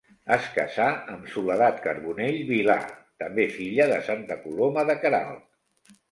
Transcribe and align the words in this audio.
Es 0.35 0.45
casà 0.53 0.85
amb 1.15 1.25
Soledat 1.33 1.75
Carbonell 1.83 2.39
Vilà, 2.51 2.77
també 3.23 3.45
filla 3.57 3.87
de 3.91 3.99
Santa 4.07 4.39
Coloma 4.47 4.87
de 4.91 4.97
Queralt. 5.05 5.93